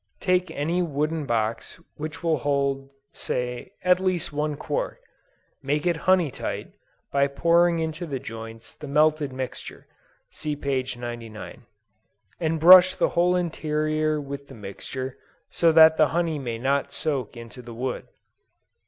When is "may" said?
16.39-16.57